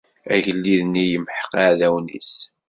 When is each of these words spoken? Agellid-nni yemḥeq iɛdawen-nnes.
Agellid-nni 0.33 1.03
yemḥeq 1.05 1.51
iɛdawen-nnes. 1.63 2.33